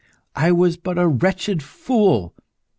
I 0.35 0.51
was 0.51 0.77
but 0.77 0.97
a 0.97 1.07
wretched 1.07 1.61
fool. 1.61 2.33